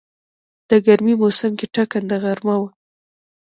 د 0.69 0.71
ګرمی 0.85 1.13
موسم 1.21 1.51
کې 1.59 1.67
ټکنده 1.75 2.17
غرمه 2.23 2.55
وه. 2.61 2.69